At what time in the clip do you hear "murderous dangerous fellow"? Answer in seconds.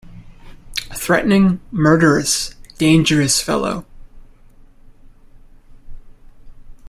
1.69-3.85